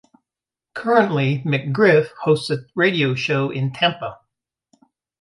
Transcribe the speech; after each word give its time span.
Currently, 0.73 1.43
McGriff 1.45 2.07
hosts 2.23 2.49
a 2.49 2.65
radio 2.73 3.13
show 3.13 3.51
in 3.51 3.71
Tampa. 3.71 4.17